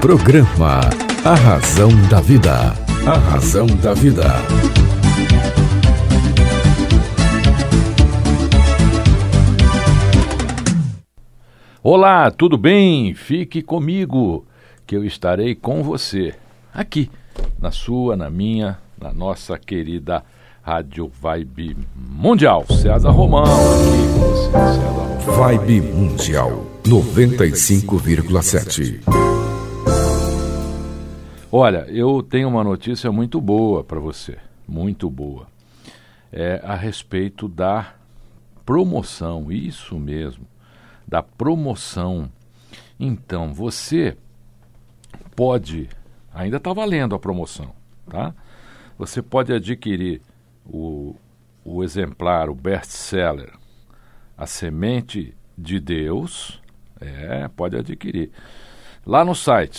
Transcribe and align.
Programa 0.00 0.80
A 1.26 1.34
Razão 1.34 1.90
da 2.08 2.22
Vida. 2.22 2.72
A 3.06 3.18
Razão 3.18 3.66
da 3.66 3.92
Vida. 3.92 4.24
Olá, 11.82 12.30
tudo 12.30 12.56
bem? 12.56 13.12
Fique 13.12 13.60
comigo, 13.60 14.46
que 14.86 14.96
eu 14.96 15.04
estarei 15.04 15.54
com 15.54 15.82
você, 15.82 16.32
aqui, 16.72 17.10
na 17.60 17.70
sua, 17.70 18.16
na 18.16 18.30
minha, 18.30 18.78
na 18.98 19.12
nossa 19.12 19.58
querida 19.58 20.24
Rádio 20.62 21.12
Vibe 21.20 21.76
Mundial. 21.94 22.64
César 22.70 23.10
Romão, 23.10 23.44
aqui 23.44 24.14
com 24.14 24.20
você, 24.20 24.50
César 24.50 24.80
Romão. 24.80 25.18
Vibe 25.36 25.82
Mundial 25.82 26.64
95,7. 26.84 29.39
Olha, 31.52 31.84
eu 31.88 32.22
tenho 32.22 32.48
uma 32.48 32.62
notícia 32.62 33.10
muito 33.10 33.40
boa 33.40 33.82
para 33.82 33.98
você, 33.98 34.38
muito 34.68 35.10
boa. 35.10 35.48
É 36.32 36.60
a 36.62 36.76
respeito 36.76 37.48
da 37.48 37.92
promoção, 38.64 39.50
isso 39.50 39.98
mesmo, 39.98 40.46
da 41.08 41.24
promoção. 41.24 42.30
Então, 43.00 43.52
você 43.52 44.16
pode, 45.34 45.88
ainda 46.32 46.58
está 46.58 46.72
valendo 46.72 47.16
a 47.16 47.18
promoção, 47.18 47.72
tá? 48.08 48.32
Você 48.96 49.20
pode 49.20 49.52
adquirir 49.52 50.22
o, 50.64 51.16
o 51.64 51.82
exemplar, 51.82 52.48
o 52.48 52.54
best-seller, 52.54 53.52
A 54.38 54.46
Semente 54.46 55.34
de 55.58 55.80
Deus, 55.80 56.62
é, 57.00 57.48
pode 57.48 57.76
adquirir. 57.76 58.30
Lá 59.04 59.24
no 59.24 59.34
site 59.34 59.76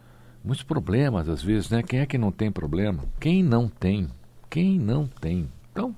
muitos 0.44 0.62
problemas, 0.62 1.28
às 1.28 1.42
vezes, 1.42 1.70
né? 1.70 1.82
Quem 1.82 2.00
é 2.00 2.06
que 2.06 2.16
não 2.16 2.30
tem 2.30 2.50
problema? 2.50 3.04
Quem 3.18 3.42
não 3.42 3.68
tem? 3.68 4.08
Quem 4.48 4.78
não 4.78 5.06
tem? 5.06 5.48
Então, 5.72 5.94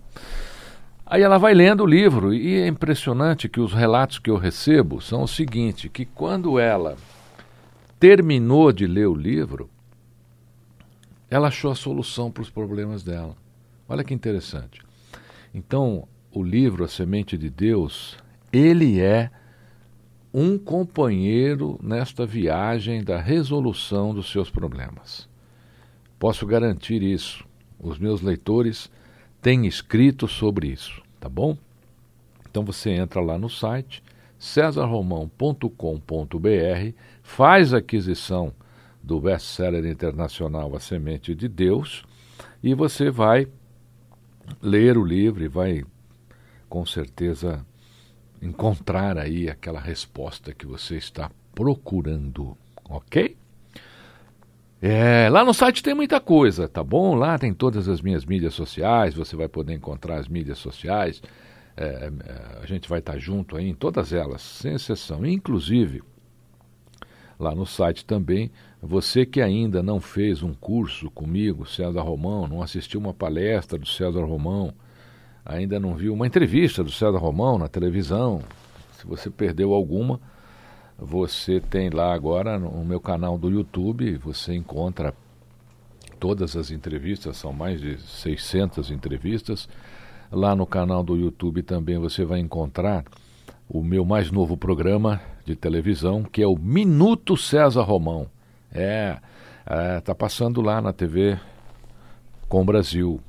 aí 1.04 1.20
ela 1.20 1.36
vai 1.36 1.52
lendo 1.52 1.82
o 1.82 1.86
livro 1.86 2.32
e 2.32 2.60
é 2.60 2.66
impressionante 2.66 3.48
que 3.48 3.60
os 3.60 3.72
relatos 3.74 4.18
que 4.18 4.30
eu 4.30 4.36
recebo 4.36 5.00
são 5.00 5.22
o 5.22 5.28
seguinte, 5.28 5.88
que 5.88 6.06
quando 6.06 6.58
ela 6.58 6.96
terminou 8.00 8.72
de 8.72 8.86
ler 8.86 9.06
o 9.06 9.14
livro, 9.14 9.68
ela 11.30 11.48
achou 11.48 11.70
a 11.70 11.74
solução 11.74 12.30
para 12.30 12.42
os 12.42 12.50
problemas 12.50 13.02
dela. 13.02 13.34
Olha 13.88 14.04
que 14.04 14.14
interessante. 14.14 14.82
Então, 15.52 16.06
o 16.34 16.42
livro 16.42 16.84
A 16.84 16.88
Semente 16.88 17.38
de 17.38 17.48
Deus, 17.48 18.18
ele 18.52 19.00
é 19.00 19.30
um 20.32 20.58
companheiro 20.58 21.78
nesta 21.80 22.26
viagem 22.26 23.04
da 23.04 23.20
resolução 23.20 24.12
dos 24.12 24.30
seus 24.32 24.50
problemas. 24.50 25.28
Posso 26.18 26.44
garantir 26.44 27.04
isso. 27.04 27.46
Os 27.78 28.00
meus 28.00 28.20
leitores 28.20 28.90
têm 29.40 29.64
escrito 29.66 30.26
sobre 30.26 30.66
isso, 30.66 31.00
tá 31.20 31.28
bom? 31.28 31.56
Então 32.50 32.64
você 32.64 32.90
entra 32.90 33.20
lá 33.20 33.38
no 33.38 33.48
site 33.48 34.02
cesarromão.com.br, 34.36 35.68
faz 37.22 37.72
a 37.72 37.78
aquisição 37.78 38.52
do 39.00 39.20
best-seller 39.20 39.86
internacional 39.86 40.74
A 40.74 40.80
Semente 40.80 41.32
de 41.34 41.46
Deus 41.46 42.02
e 42.62 42.74
você 42.74 43.08
vai 43.10 43.46
ler 44.60 44.98
o 44.98 45.04
livro 45.04 45.44
e 45.44 45.48
vai 45.48 45.84
com 46.74 46.84
certeza 46.84 47.64
encontrar 48.42 49.16
aí 49.16 49.48
aquela 49.48 49.78
resposta 49.78 50.52
que 50.52 50.66
você 50.66 50.96
está 50.96 51.30
procurando, 51.54 52.58
ok? 52.90 53.36
É, 54.82 55.28
lá 55.30 55.44
no 55.44 55.54
site 55.54 55.84
tem 55.84 55.94
muita 55.94 56.20
coisa, 56.20 56.66
tá 56.66 56.82
bom? 56.82 57.14
Lá 57.14 57.38
tem 57.38 57.54
todas 57.54 57.88
as 57.88 58.02
minhas 58.02 58.24
mídias 58.24 58.54
sociais, 58.54 59.14
você 59.14 59.36
vai 59.36 59.46
poder 59.46 59.72
encontrar 59.72 60.16
as 60.16 60.26
mídias 60.26 60.58
sociais. 60.58 61.22
É, 61.76 61.84
é, 61.84 62.60
a 62.60 62.66
gente 62.66 62.88
vai 62.88 62.98
estar 62.98 63.18
junto 63.18 63.56
aí 63.56 63.68
em 63.68 63.74
todas 63.74 64.12
elas, 64.12 64.42
sem 64.42 64.74
exceção. 64.74 65.24
Inclusive, 65.24 66.02
lá 67.38 67.54
no 67.54 67.64
site 67.64 68.04
também, 68.04 68.50
você 68.82 69.24
que 69.24 69.40
ainda 69.40 69.80
não 69.80 70.00
fez 70.00 70.42
um 70.42 70.52
curso 70.52 71.08
comigo, 71.12 71.68
César 71.68 72.02
Romão, 72.02 72.48
não 72.48 72.60
assistiu 72.60 72.98
uma 72.98 73.14
palestra 73.14 73.78
do 73.78 73.86
César 73.86 74.24
Romão, 74.24 74.74
ainda 75.44 75.78
não 75.78 75.94
viu 75.94 76.14
uma 76.14 76.26
entrevista 76.26 76.82
do 76.82 76.90
César 76.90 77.18
Romão 77.18 77.58
na 77.58 77.68
televisão, 77.68 78.42
se 78.98 79.06
você 79.06 79.28
perdeu 79.28 79.74
alguma, 79.74 80.18
você 80.98 81.60
tem 81.60 81.90
lá 81.90 82.14
agora 82.14 82.58
no 82.58 82.84
meu 82.84 83.00
canal 83.00 83.36
do 83.36 83.50
YouTube, 83.50 84.16
você 84.16 84.54
encontra 84.54 85.12
todas 86.18 86.56
as 86.56 86.70
entrevistas, 86.70 87.36
são 87.36 87.52
mais 87.52 87.80
de 87.80 87.98
600 87.98 88.90
entrevistas. 88.90 89.68
Lá 90.32 90.56
no 90.56 90.66
canal 90.66 91.02
do 91.02 91.16
YouTube 91.16 91.62
também 91.62 91.98
você 91.98 92.24
vai 92.24 92.40
encontrar 92.40 93.04
o 93.68 93.82
meu 93.82 94.04
mais 94.04 94.30
novo 94.30 94.56
programa 94.56 95.20
de 95.44 95.54
televisão, 95.54 96.22
que 96.22 96.42
é 96.42 96.46
o 96.46 96.56
Minuto 96.56 97.36
César 97.36 97.82
Romão. 97.82 98.26
É, 98.72 99.18
é 99.66 100.00
tá 100.00 100.14
passando 100.14 100.62
lá 100.62 100.80
na 100.80 100.92
TV 100.92 101.38
com 102.48 102.64
Brasil, 102.64 103.20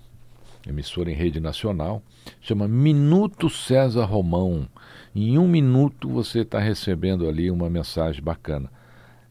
emissora 0.67 1.11
em 1.11 1.15
rede 1.15 1.39
nacional, 1.39 2.01
chama 2.41 2.67
Minuto 2.67 3.49
César 3.49 4.05
Romão. 4.05 4.67
Em 5.15 5.37
um 5.37 5.47
minuto 5.47 6.09
você 6.09 6.39
está 6.39 6.59
recebendo 6.59 7.27
ali 7.27 7.49
uma 7.49 7.69
mensagem 7.69 8.21
bacana. 8.21 8.69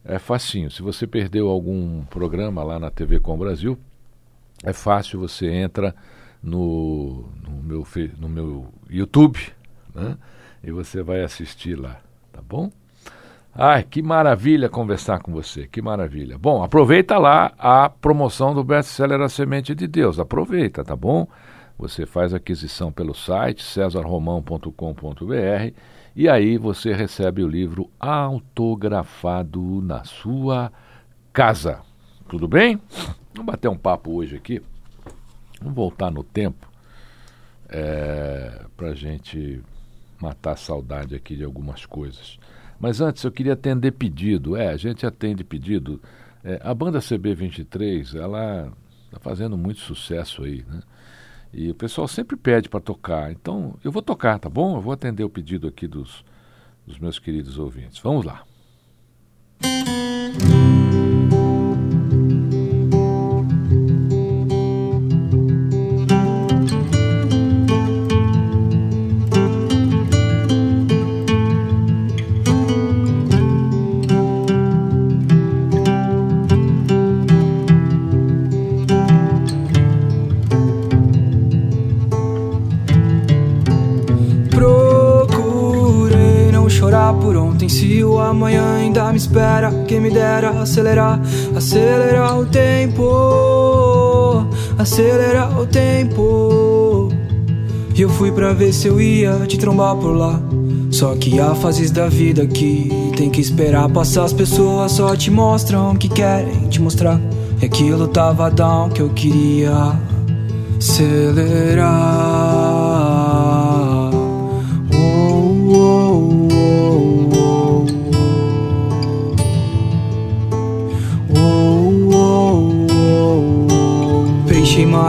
É 0.04 0.19
facinho. 0.19 0.70
Se 0.70 0.82
você 0.82 1.06
perdeu 1.06 1.48
algum 1.48 2.04
programa 2.04 2.62
lá 2.62 2.78
na 2.78 2.90
TV 2.90 3.19
com 3.19 3.36
Brasil, 3.36 3.78
é 4.62 4.72
fácil, 4.72 5.20
você 5.20 5.50
entra 5.50 5.94
no, 6.42 7.25
no, 7.42 7.62
meu, 7.62 7.86
no 8.19 8.28
meu 8.28 8.66
YouTube, 8.88 9.38
né? 9.94 10.16
E 10.62 10.70
você 10.70 11.02
vai 11.02 11.22
assistir 11.22 11.75
lá, 11.75 12.00
tá 12.32 12.40
bom? 12.40 12.70
Ai, 13.56 13.85
que 13.85 14.03
maravilha 14.03 14.69
conversar 14.69 15.21
com 15.21 15.31
você, 15.31 15.69
que 15.69 15.81
maravilha. 15.81 16.37
Bom, 16.37 16.65
aproveita 16.65 17.19
lá 17.19 17.53
a 17.56 17.89
promoção 17.89 18.53
do 18.53 18.65
best-seller 18.65 19.21
A 19.21 19.29
Semente 19.29 19.77
de 19.77 19.87
Deus, 19.87 20.19
aproveita, 20.19 20.85
tá 20.85 20.97
bom? 20.97 21.29
Você 21.79 22.05
faz 22.05 22.35
aquisição 22.35 22.91
pelo 22.91 23.15
site 23.15 23.62
cesarromão.com.br 23.62 25.73
e 26.17 26.29
aí 26.29 26.59
você 26.59 26.93
recebe 26.93 27.45
o 27.45 27.49
livro 27.49 27.89
autografado 28.01 29.81
na 29.83 30.03
sua 30.03 30.73
casa. 31.33 31.81
Tudo 32.29 32.49
bem? 32.49 32.81
Vamos 33.35 33.47
bater 33.47 33.69
um 33.69 33.79
papo 33.79 34.17
hoje 34.17 34.35
aqui. 34.35 34.61
Vamos 35.61 35.77
voltar 35.77 36.11
no 36.11 36.25
tempo 36.25 36.69
é, 37.69 38.62
para 38.77 38.89
a 38.89 38.95
gente 38.95 39.62
matar 40.21 40.53
a 40.53 40.56
saudade 40.56 41.15
aqui 41.15 41.37
de 41.37 41.45
algumas 41.45 41.87
coisas. 41.87 42.37
Mas 42.84 43.00
antes 43.00 43.25
eu 43.25 43.32
queria 43.32 43.54
atender 43.54 43.92
pedido. 43.92 44.58
É, 44.58 44.69
a 44.69 44.76
gente 44.76 45.06
atende 45.06 45.42
pedido. 45.42 46.02
É, 46.44 46.60
a 46.62 46.75
banda 46.75 46.98
CB23, 46.98 48.14
ela 48.14 48.70
está 49.06 49.19
fazendo 49.19 49.56
muito 49.56 49.81
sucesso 49.81 50.44
aí, 50.44 50.62
né? 50.69 50.82
E 51.50 51.70
o 51.70 51.75
pessoal 51.75 52.06
sempre 52.06 52.36
pede 52.36 52.69
para 52.69 52.81
tocar. 52.81 53.32
Então, 53.32 53.75
eu 53.82 53.90
vou 53.90 54.02
tocar, 54.02 54.38
tá 54.38 54.50
bom? 54.50 54.76
Eu 54.76 54.82
vou 54.82 54.92
atender 54.92 55.25
o 55.25 55.31
pedido 55.31 55.66
aqui 55.66 55.88
dos, 55.88 56.26
dos 56.86 56.98
meus 56.98 57.19
queridos 57.19 57.58
ouvintes. 57.58 57.98
Vamos 58.00 58.22
lá. 58.22 58.44
Espera. 89.64 89.84
Quem 89.87 90.00
me 90.00 90.11
dera 90.11 90.50
acelerar, 90.50 91.20
acelerar 91.55 92.38
o 92.38 92.46
tempo, 92.46 94.46
acelerar 94.78 95.58
o 95.58 95.66
tempo. 95.66 97.08
E 97.94 98.02
eu 98.02 98.08
fui 98.08 98.32
pra 98.32 98.52
ver 98.52 98.72
se 98.72 98.88
eu 98.88 99.00
ia 99.00 99.32
te 99.46 99.56
trombar 99.56 99.96
por 99.96 100.16
lá. 100.16 100.40
Só 100.90 101.14
que 101.14 101.40
há 101.40 101.55
fases 101.55 101.90
da 101.90 102.08
vida 102.08 102.46
que 102.46 102.90
tem 103.16 103.31
que 103.31 103.40
esperar 103.40 103.88
passar. 103.88 104.25
As 104.25 104.32
pessoas 104.32 104.93
só 104.93 105.16
te 105.16 105.31
mostram 105.31 105.96
que 105.96 106.08
querem 106.08 106.69
te 106.69 106.81
mostrar. 106.81 107.20
E 107.60 107.67
aquilo 107.67 108.08
tava 108.08 108.50
down 108.50 108.90
que 108.90 109.00
eu 109.00 109.10
queria 109.10 109.93
acelerar. 110.78 112.44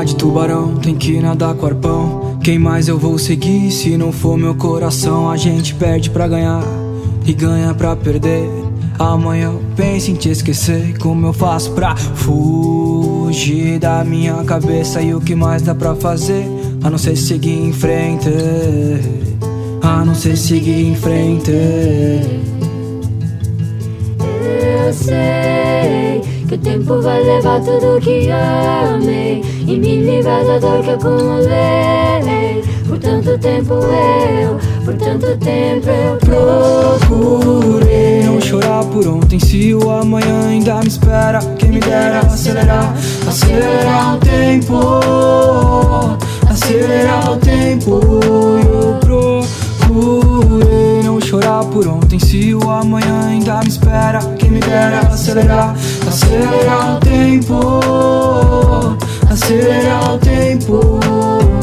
De 0.05 0.15
tubarão, 0.15 0.75
tem 0.75 0.93
que 0.93 1.19
nadar 1.19 1.55
com 1.55 1.65
arpão. 1.65 2.37
Quem 2.43 2.59
mais 2.59 2.87
eu 2.87 2.99
vou 2.99 3.17
seguir 3.17 3.71
se 3.71 3.97
não 3.97 4.11
for 4.11 4.37
meu 4.37 4.53
coração? 4.53 5.27
A 5.27 5.37
gente 5.37 5.73
perde 5.73 6.11
pra 6.11 6.27
ganhar 6.27 6.61
e 7.25 7.33
ganha 7.33 7.73
pra 7.73 7.95
perder. 7.95 8.47
Amanhã 8.99 9.47
eu 9.47 9.61
penso 9.75 10.11
em 10.11 10.13
te 10.13 10.29
esquecer. 10.29 10.95
Como 10.99 11.25
eu 11.25 11.33
faço 11.33 11.71
pra 11.71 11.95
fugir 11.95 13.79
da 13.79 14.03
minha 14.03 14.35
cabeça? 14.43 15.01
E 15.01 15.15
o 15.15 15.19
que 15.19 15.33
mais 15.33 15.63
dá 15.63 15.73
pra 15.73 15.95
fazer? 15.95 16.45
A 16.83 16.89
não 16.91 16.99
ser 16.99 17.15
seguir 17.15 17.57
em 17.57 17.73
frente. 17.73 18.29
A 19.81 20.05
não 20.05 20.13
ser 20.13 20.37
seguir 20.37 20.89
em 20.89 20.95
frente. 20.95 21.51
Eu 24.19 24.93
sei 24.93 25.34
o 26.55 26.57
tempo 26.57 27.01
vai 27.01 27.21
levar 27.21 27.59
tudo 27.59 27.99
que 27.99 28.29
amei 28.31 29.43
e 29.67 29.77
me 29.77 29.97
livrar 29.97 30.45
da 30.45 30.57
dor 30.57 30.81
que 30.81 30.91
acumulei. 30.91 32.63
Por 32.87 32.97
tanto 32.97 33.37
tempo 33.37 33.73
eu, 33.73 34.57
por 34.85 34.93
tanto 34.93 35.37
tempo 35.37 35.89
eu 35.89 36.17
procurei 36.99 38.23
não 38.23 38.39
chorar 38.39 38.85
por 38.85 39.05
ontem. 39.05 39.37
Se 39.37 39.73
o 39.73 39.91
amanhã 39.91 40.47
ainda 40.47 40.79
me 40.79 40.87
espera, 40.87 41.39
quem 41.57 41.71
me 41.71 41.81
dera 41.81 42.19
acelerar, 42.19 42.95
acelerar 43.27 44.15
o 44.15 44.17
tempo, 44.19 44.79
acelerar 46.49 47.33
o 47.33 47.37
tempo. 47.37 47.99
Eu 48.63 48.97
procurei 49.01 51.03
não 51.03 51.19
chorar 51.19 51.65
por 51.65 51.85
ontem. 51.87 52.19
Se 52.19 52.55
o 52.55 52.69
amanhã 52.69 53.27
ainda 53.27 53.59
me 53.59 53.67
espera, 53.67 54.19
quem 54.37 54.51
me 54.51 54.59
dera 54.59 54.99
acelerar, 54.99 55.75
acelerar 56.15 56.95
o 56.95 56.99
tempo 57.01 57.69
acelerar 59.29 60.13
o 60.13 60.17
tempo. 60.17 61.54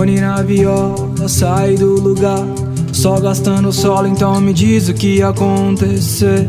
Boni 0.00 0.18
na 0.18 0.40
viola, 0.40 1.28
sai 1.28 1.74
do 1.74 2.00
lugar. 2.00 2.42
Só 2.90 3.20
gastando 3.20 3.70
solo, 3.70 4.06
então 4.06 4.40
me 4.40 4.54
diz 4.54 4.88
o 4.88 4.94
que 4.94 5.16
ia 5.16 5.28
acontecer 5.28 6.48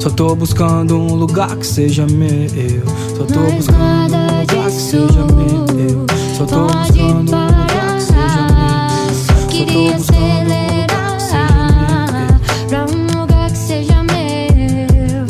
Só 0.00 0.08
tô 0.08 0.34
buscando 0.34 0.96
um 0.96 1.14
lugar 1.14 1.54
que 1.56 1.66
seja 1.66 2.06
meu. 2.06 2.48
Só 3.14 3.24
tô 3.24 3.40
buscando 3.52 4.16
um 4.16 4.40
lugar 4.40 4.64
que 4.64 4.72
seja 4.72 5.26
meu. 5.34 6.06
Só 6.34 6.46
tô 6.46 6.66
buscando 6.66 7.36
um 7.36 7.44
lugar 7.44 7.96
que 7.98 8.02
seja 8.02 8.48
meu. 8.48 9.48
Queria 9.48 9.96
acelerar 9.96 11.18
Pra 12.68 12.86
um 12.86 13.20
lugar 13.20 13.50
que 13.50 13.58
seja 13.58 14.02
meu. 14.02 15.26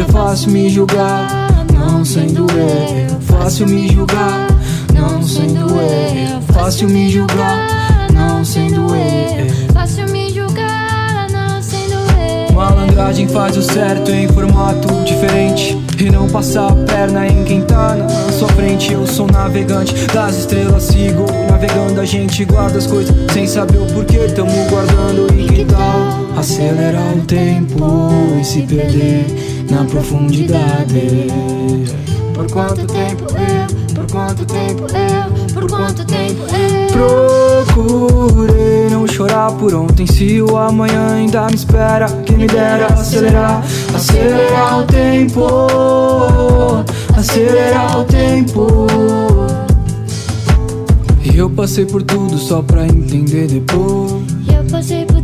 É 0.00 0.04
fácil 0.10 0.50
me 0.50 0.70
julgar, 0.70 1.66
não 1.74 2.02
sendo 2.02 2.46
eu. 2.52 3.20
Fácil 3.20 3.68
me 3.68 3.86
julgar 3.92 4.51
eu. 5.82 6.42
Fácil 6.54 6.88
me 6.88 7.08
julgar, 7.08 8.08
não 8.12 8.44
sendo 8.44 8.94
eu. 8.94 9.72
Fácil 9.72 10.08
me 10.08 10.30
julgar, 10.30 11.26
não 11.30 11.62
sendo 11.62 11.94
eu. 11.94 12.54
Malandragem 12.54 13.28
faz 13.28 13.56
o 13.56 13.62
certo 13.62 14.10
em 14.10 14.28
formato 14.28 14.88
diferente. 15.04 15.78
E 15.98 16.10
não 16.10 16.28
passar 16.28 16.72
a 16.72 16.74
perna 16.74 17.28
em 17.28 17.44
quem 17.44 17.62
tá 17.62 17.94
na 17.94 18.08
sua 18.32 18.48
frente. 18.48 18.92
Eu 18.92 19.06
sou 19.06 19.26
navegante 19.28 19.94
das 20.12 20.36
estrelas, 20.36 20.82
sigo 20.82 21.26
navegando. 21.48 22.00
A 22.00 22.04
gente 22.04 22.44
guarda 22.44 22.78
as 22.78 22.86
coisas 22.86 23.14
sem 23.32 23.46
saber 23.46 23.78
o 23.78 23.86
porquê. 23.86 24.18
Tamo 24.34 24.50
guardando 24.68 25.28
e 25.38 25.44
que 25.44 25.64
tal 25.64 26.38
acelerar 26.38 27.16
o 27.16 27.20
tempo 27.20 28.10
e 28.40 28.44
se 28.44 28.62
perder 28.62 29.26
na 29.70 29.84
profundidade? 29.84 31.28
Por 32.34 32.50
quanto 32.50 32.84
tempo 32.86 33.24
eu 33.36 33.81
quanto 34.12 34.44
tempo 34.44 34.86
eu, 34.92 35.52
por 35.54 35.68
quanto 35.68 36.04
tempo 36.04 36.42
eu. 36.42 37.64
Procurei 37.64 38.90
não 38.90 39.06
chorar 39.08 39.50
por 39.52 39.74
ontem 39.74 40.06
Se 40.06 40.42
o 40.42 40.58
amanhã 40.58 41.14
ainda 41.14 41.46
me 41.46 41.54
espera 41.54 42.06
Quem 42.26 42.36
me 42.36 42.46
dera 42.46 42.86
acelerar, 42.86 43.64
acelerar 43.94 44.80
o 44.80 44.82
tempo 44.84 45.66
Acelerar 47.16 48.00
o 48.00 48.04
tempo. 48.04 48.86
E 51.22 51.36
eu 51.36 51.48
passei 51.48 51.86
por 51.86 52.02
tudo 52.02 52.36
só 52.36 52.62
pra 52.62 52.84
entender 52.84 53.46
depois. 53.46 54.12
Eu 54.52 54.64
passei 54.70 55.04
por 55.04 55.21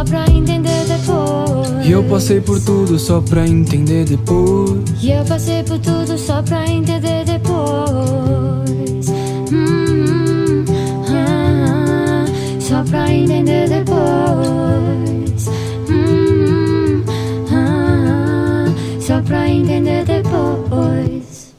só 0.00 0.04
pra 0.04 0.24
entender 0.30 0.84
depois. 0.86 1.86
E 1.86 1.90
eu 1.90 2.02
passei 2.04 2.40
por 2.40 2.58
tudo 2.60 2.98
só 2.98 3.20
pra 3.20 3.46
entender 3.46 4.06
depois. 4.06 5.02
E 5.02 5.10
eu 5.10 5.24
passei 5.24 5.62
por 5.62 5.78
tudo 5.78 6.16
só 6.16 6.42
pra 6.42 6.66
entender 6.66 7.24
depois. 7.24 9.08
Hum, 9.52 10.64
ah, 11.08 12.24
Só 12.60 12.82
pra 12.84 13.12
entender 13.12 13.68
depois. 13.68 15.48
Hum, 15.90 17.04
ah, 17.52 18.64
Só 19.00 19.20
pra 19.20 19.48
entender 19.48 20.04
depois. 20.06 21.54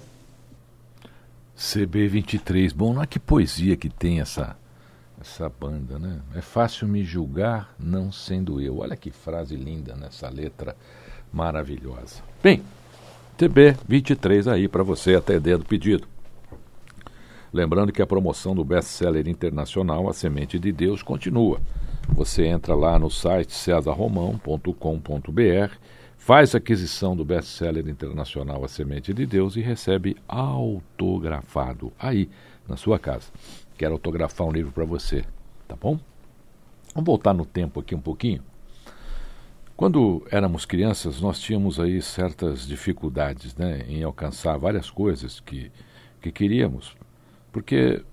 CB23, 1.58 2.74
bom, 2.74 2.98
olha 2.98 3.06
que 3.06 3.20
poesia 3.20 3.78
que 3.78 3.88
tem 3.88 4.20
essa 4.20 4.56
essa 5.22 5.48
banda, 5.48 6.00
né? 6.00 6.20
É 6.36 6.42
fácil 6.42 6.88
me 6.88 7.04
julgar 7.04 7.74
não 7.80 8.12
sendo 8.12 8.60
eu. 8.60 8.80
Olha 8.80 8.98
que 8.98 9.12
frase 9.12 9.56
linda 9.56 9.96
nessa 9.96 10.28
letra 10.28 10.76
maravilhosa. 11.32 12.24
Bem, 12.42 12.64
TB23 13.38 14.52
aí 14.52 14.68
para 14.68 14.84
você 14.84 15.16
atender 15.16 15.58
do 15.58 15.66
pedido. 15.66 16.08
Lembrando 17.54 17.92
que 17.92 18.02
a 18.02 18.08
promoção 18.08 18.56
do 18.56 18.64
best-seller 18.64 19.28
internacional 19.28 20.10
A 20.10 20.14
Semente 20.14 20.58
de 20.58 20.72
Deus 20.72 21.04
continua. 21.04 21.60
Você 22.10 22.46
entra 22.46 22.74
lá 22.74 22.98
no 22.98 23.12
site 23.12 23.54
cesarromão.com.br, 23.54 25.76
faz 26.18 26.56
aquisição 26.56 27.16
do 27.16 27.24
best-seller 27.24 27.88
internacional 27.88 28.64
A 28.64 28.68
Semente 28.68 29.14
de 29.14 29.26
Deus 29.26 29.56
e 29.56 29.62
recebe 29.62 30.18
autografado 30.28 31.92
aí 32.00 32.30
na 32.68 32.78
sua 32.78 32.98
casa. 32.98 33.28
Quero 33.82 33.94
autografar 33.94 34.46
um 34.46 34.52
livro 34.52 34.72
para 34.72 34.86
você, 34.86 35.26
tá 35.68 35.76
bom? 35.76 36.00
Vamos 36.94 37.08
voltar 37.08 37.34
no 37.34 37.48
tempo 37.48 37.80
aqui 37.80 37.96
um 37.96 38.00
pouquinho. 38.00 38.44
Quando 39.76 40.24
éramos 40.30 40.66
crianças, 40.66 41.20
nós 41.20 41.40
tínhamos 41.40 41.80
aí 41.80 42.00
certas 42.00 42.68
dificuldades 42.68 43.56
né, 43.56 43.84
em 43.90 44.04
alcançar 44.04 44.56
várias 44.56 44.92
coisas 44.92 45.40
que, 45.40 45.72
que 46.22 46.32
queríamos, 46.32 46.96
porque 47.52 48.04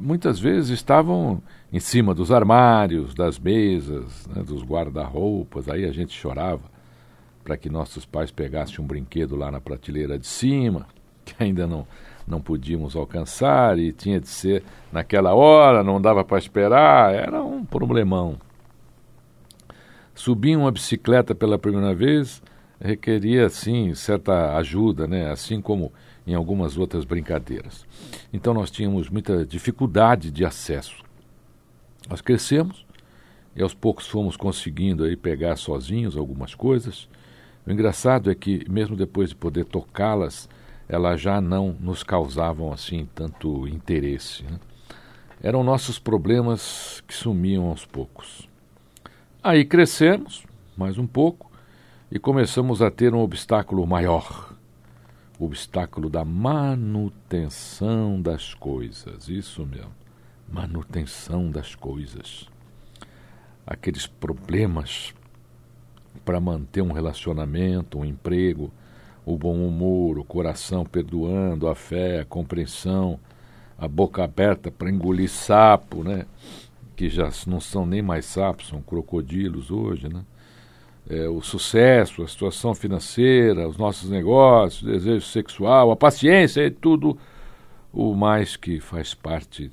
muitas 0.00 0.40
vezes 0.40 0.70
estavam 0.70 1.42
em 1.70 1.78
cima 1.78 2.14
dos 2.14 2.32
armários, 2.32 3.12
das 3.12 3.38
mesas, 3.38 4.26
né, 4.28 4.42
dos 4.42 4.62
guarda-roupas, 4.62 5.68
aí 5.68 5.84
a 5.84 5.92
gente 5.92 6.18
chorava 6.18 6.62
para 7.44 7.58
que 7.58 7.68
nossos 7.68 8.06
pais 8.06 8.30
pegassem 8.30 8.82
um 8.82 8.86
brinquedo 8.86 9.36
lá 9.36 9.50
na 9.50 9.60
prateleira 9.60 10.18
de 10.18 10.26
cima, 10.26 10.86
que 11.22 11.34
ainda 11.38 11.66
não, 11.66 11.86
não 12.28 12.40
podíamos 12.40 12.94
alcançar 12.94 13.78
e 13.78 13.92
tinha 13.92 14.20
de 14.20 14.28
ser 14.28 14.62
naquela 14.92 15.34
hora, 15.34 15.82
não 15.82 16.00
dava 16.00 16.24
para 16.24 16.38
esperar, 16.38 17.14
era 17.14 17.42
um 17.42 17.64
problemão. 17.64 18.36
Subir 20.14 20.56
uma 20.56 20.70
bicicleta 20.70 21.34
pela 21.34 21.58
primeira 21.58 21.94
vez 21.94 22.42
requeria, 22.80 23.46
assim, 23.46 23.94
certa 23.94 24.56
ajuda, 24.56 25.06
né? 25.06 25.30
assim 25.30 25.60
como 25.60 25.92
em 26.26 26.34
algumas 26.34 26.76
outras 26.76 27.04
brincadeiras. 27.04 27.86
Então 28.32 28.52
nós 28.52 28.70
tínhamos 28.70 29.08
muita 29.08 29.46
dificuldade 29.46 30.30
de 30.30 30.44
acesso. 30.44 31.02
Nós 32.08 32.20
crescemos 32.20 32.86
e 33.56 33.62
aos 33.62 33.74
poucos 33.74 34.06
fomos 34.06 34.36
conseguindo 34.36 35.04
aí 35.04 35.16
pegar 35.16 35.56
sozinhos 35.56 36.16
algumas 36.16 36.54
coisas. 36.54 37.08
O 37.66 37.70
engraçado 37.70 38.30
é 38.30 38.34
que, 38.34 38.64
mesmo 38.70 38.94
depois 38.94 39.30
de 39.30 39.36
poder 39.36 39.64
tocá-las, 39.64 40.48
elas 40.88 41.20
já 41.20 41.40
não 41.40 41.76
nos 41.78 42.02
causavam 42.02 42.72
assim 42.72 43.08
tanto 43.14 43.68
interesse. 43.68 44.42
Né? 44.44 44.58
Eram 45.42 45.62
nossos 45.62 45.98
problemas 45.98 47.02
que 47.06 47.14
sumiam 47.14 47.66
aos 47.66 47.84
poucos. 47.84 48.48
Aí 49.42 49.64
crescemos 49.64 50.44
mais 50.76 50.98
um 50.98 51.06
pouco 51.06 51.50
e 52.10 52.18
começamos 52.18 52.80
a 52.82 52.90
ter 52.90 53.14
um 53.14 53.20
obstáculo 53.20 53.86
maior 53.86 54.48
o 55.38 55.44
obstáculo 55.44 56.10
da 56.10 56.24
manutenção 56.24 58.20
das 58.20 58.54
coisas. 58.54 59.28
Isso 59.28 59.64
mesmo, 59.64 59.94
manutenção 60.50 61.50
das 61.50 61.74
coisas. 61.74 62.48
Aqueles 63.64 64.06
problemas 64.06 65.14
para 66.24 66.40
manter 66.40 66.82
um 66.82 66.92
relacionamento, 66.92 67.98
um 67.98 68.04
emprego, 68.04 68.72
o 69.32 69.36
bom 69.36 69.54
humor, 69.66 70.18
o 70.18 70.24
coração 70.24 70.86
perdoando, 70.86 71.68
a 71.68 71.74
fé, 71.74 72.20
a 72.20 72.24
compreensão, 72.24 73.20
a 73.76 73.86
boca 73.86 74.24
aberta 74.24 74.70
para 74.70 74.90
engolir 74.90 75.28
sapo, 75.28 76.02
né? 76.02 76.24
que 76.96 77.10
já 77.10 77.30
não 77.46 77.60
são 77.60 77.84
nem 77.84 78.00
mais 78.00 78.24
sapos, 78.24 78.68
são 78.68 78.80
crocodilos 78.80 79.70
hoje, 79.70 80.08
né? 80.08 80.24
É, 81.10 81.28
o 81.28 81.40
sucesso, 81.40 82.22
a 82.22 82.28
situação 82.28 82.74
financeira, 82.74 83.68
os 83.68 83.78
nossos 83.78 84.10
negócios, 84.10 84.82
o 84.82 84.86
desejo 84.86 85.24
sexual, 85.24 85.90
a 85.90 85.96
paciência 85.96 86.66
e 86.66 86.70
tudo 86.70 87.16
o 87.92 88.14
mais 88.14 88.56
que 88.56 88.80
faz 88.80 89.14
parte 89.14 89.70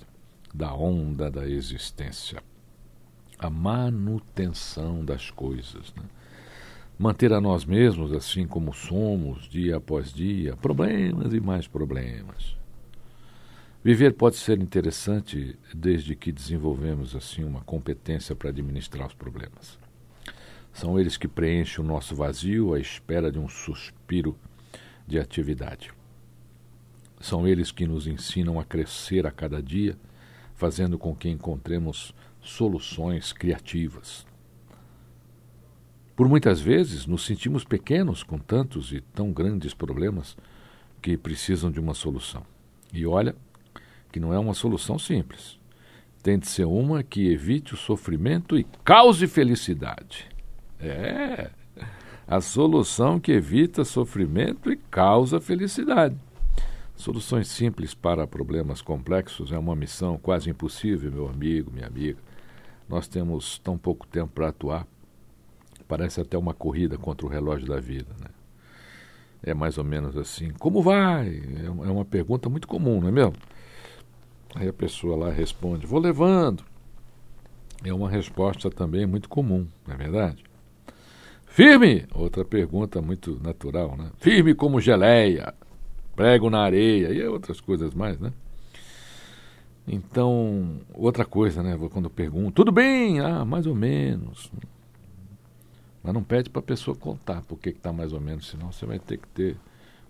da 0.54 0.74
onda 0.74 1.30
da 1.30 1.48
existência. 1.48 2.42
A 3.38 3.50
manutenção 3.50 5.04
das 5.04 5.30
coisas. 5.30 5.94
Né? 5.98 6.04
Manter 6.98 7.34
a 7.34 7.42
nós 7.42 7.66
mesmos 7.66 8.14
assim 8.14 8.48
como 8.48 8.74
somos, 8.74 9.50
dia 9.50 9.76
após 9.76 10.14
dia, 10.14 10.56
problemas 10.56 11.34
e 11.34 11.42
mais 11.42 11.68
problemas. 11.68 12.56
Viver 13.84 14.14
pode 14.14 14.38
ser 14.38 14.62
interessante 14.62 15.60
desde 15.74 16.16
que 16.16 16.32
desenvolvemos 16.32 17.14
assim 17.14 17.44
uma 17.44 17.60
competência 17.62 18.34
para 18.34 18.50
administrar 18.50 19.08
os 19.08 19.14
problemas. 19.14 19.78
São 20.72 20.98
eles 20.98 21.18
que 21.18 21.28
preenchem 21.28 21.84
o 21.84 21.88
nosso 21.88 22.16
vazio 22.16 22.74
à 22.74 22.80
espera 22.80 23.30
de 23.30 23.40
um 23.40 23.50
suspiro 23.50 24.36
de 25.06 25.20
atividade. 25.20 25.92
São 27.20 27.46
eles 27.46 27.72
que 27.72 27.86
nos 27.86 28.08
ensinam 28.08 28.58
a 28.58 28.64
crescer 28.64 29.28
a 29.28 29.32
cada 29.32 29.62
dia, 29.62 29.98
fazendo 30.56 30.98
com 30.98 31.14
que 31.14 31.28
encontremos 31.28 32.16
soluções 32.42 33.34
criativas. 33.34 34.26
Por 36.16 36.30
muitas 36.30 36.62
vezes 36.62 37.06
nos 37.06 37.26
sentimos 37.26 37.64
pequenos 37.64 38.24
com 38.24 38.38
tantos 38.38 38.92
e 38.92 39.02
tão 39.02 39.32
grandes 39.32 39.74
problemas 39.74 40.38
que 41.02 41.18
precisam 41.18 41.70
de 41.70 41.80
uma 41.80 41.94
solução. 41.94 42.44
E 42.94 43.06
olha, 43.06 43.36
que 44.12 44.20
não 44.20 44.34
é 44.34 44.40
uma 44.40 44.54
solução 44.54 44.98
simples. 44.98 45.60
Tem 46.24 46.40
de 46.40 46.48
ser 46.48 46.66
uma 46.66 47.04
que 47.04 47.28
evite 47.28 47.74
o 47.74 47.78
sofrimento 47.78 48.58
e 48.58 48.66
cause 48.84 49.28
felicidade. 49.28 50.28
É 50.80 51.50
a 52.28 52.42
solução 52.42 53.20
que 53.20 53.32
evita 53.32 53.86
sofrimento 53.86 54.72
e 54.72 54.78
causa 54.78 55.40
felicidade. 55.40 56.16
Soluções 56.96 57.48
simples 57.50 57.94
para 57.94 58.26
problemas 58.26 58.82
complexos 58.82 59.52
é 59.52 59.60
uma 59.60 59.76
missão 59.76 60.18
quase 60.18 60.50
impossível, 60.50 61.12
meu 61.12 61.28
amigo, 61.28 61.72
minha 61.72 61.86
amiga. 61.86 62.18
Nós 62.88 63.08
temos 63.08 63.60
tão 63.60 63.78
pouco 63.78 64.08
tempo 64.08 64.32
para 64.34 64.48
atuar. 64.48 64.88
Parece 65.88 66.22
até 66.22 66.38
uma 66.38 66.54
corrida 66.54 66.98
contra 66.98 67.26
o 67.26 67.30
relógio 67.30 67.68
da 67.68 67.80
vida. 67.80 68.10
Né? 68.20 68.28
É 69.44 69.54
mais 69.54 69.78
ou 69.78 69.84
menos 69.84 70.18
assim. 70.18 70.52
Como 70.60 70.82
vai? 70.82 71.42
É 71.66 71.70
uma 71.70 72.02
é 72.02 72.06
pergunta 72.06 72.50
muito 72.50 72.68
comum, 72.68 73.00
não 73.00 73.10
é 73.10 73.12
mesmo? 73.12 73.36
Aí 74.56 74.68
a 74.68 74.74
pessoa 74.74 75.16
lá 75.16 75.32
responde: 75.32 75.86
Vou 75.86 76.00
levando. 76.00 76.64
É 77.84 77.94
uma 77.94 78.10
resposta 78.10 78.70
também 78.70 79.06
muito 79.06 79.30
comum, 79.30 79.68
não 79.86 79.94
é 79.94 79.98
verdade? 79.98 80.44
Firme! 81.46 82.06
Outra 82.14 82.44
pergunta 82.44 83.02
muito 83.02 83.40
natural, 83.44 83.96
né? 83.96 84.10
Firme 84.18 84.56
como 84.56 84.82
geleia, 84.82 85.54
prego 86.16 86.50
na 86.50 86.62
areia 86.62 87.12
e 87.12 87.24
outras 87.28 87.62
coisas 87.62 87.94
mais, 87.94 88.20
né? 88.20 88.34
Então, 89.88 90.82
outra 90.94 91.26
coisa, 91.26 91.62
né? 91.62 91.78
Quando 91.92 92.10
pergunto, 92.10 92.52
tudo 92.52 92.72
bem? 92.72 93.20
Ah, 93.20 93.46
mais 93.46 93.68
ou 93.68 93.76
menos. 93.76 94.52
Mas 96.06 96.14
não 96.14 96.24
pede 96.24 96.52
para 96.52 96.60
a 96.60 96.64
pessoa 96.64 96.96
contar 96.96 97.42
por 97.42 97.58
que 97.58 97.70
está 97.70 97.92
mais 97.92 98.14
ou 98.14 98.22
menos, 98.22 98.48
senão 98.48 98.72
você 98.72 98.86
vai 98.86 99.00
ter 99.00 99.18
que 99.18 99.28
ter 99.30 99.58